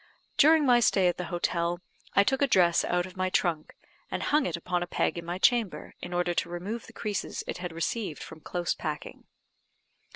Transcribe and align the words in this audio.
During 0.35 0.65
my 0.65 0.79
stay 0.79 1.07
at 1.07 1.17
the 1.17 1.25
hotel, 1.25 1.79
I 2.15 2.23
took 2.23 2.41
a 2.41 2.47
dress 2.47 2.83
out 2.83 3.05
of 3.05 3.15
my 3.15 3.29
trunk, 3.29 3.75
and 4.09 4.23
hung 4.23 4.47
it 4.47 4.57
up 4.57 4.63
upon 4.65 4.81
a 4.81 4.87
peg 4.87 5.15
in 5.15 5.23
my 5.25 5.37
chamber, 5.37 5.93
in 6.01 6.11
order 6.11 6.33
to 6.33 6.49
remove 6.49 6.87
the 6.87 6.91
creases 6.93 7.43
it 7.45 7.59
had 7.59 7.71
received 7.71 8.23
from 8.23 8.39
close 8.39 8.73
packing. 8.73 9.25